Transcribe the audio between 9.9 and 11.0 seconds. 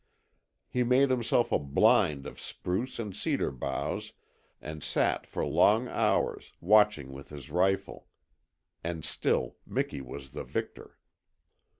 was the victor.